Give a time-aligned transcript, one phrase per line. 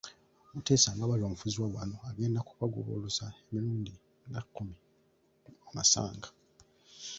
[0.53, 3.93] Mutesa nga bw'ali omufuzi wa wano agenda kubagoboloza emirundi
[4.27, 4.75] nga kkumi
[5.63, 6.27] mu masanga.